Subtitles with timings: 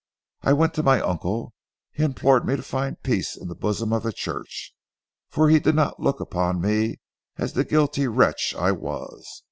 [0.41, 1.53] I went to my uncle.
[1.91, 4.73] He implored me to find peace in the bosom of the church,
[5.29, 6.99] for he did not look upon me
[7.37, 9.29] as the guilty wretch I was.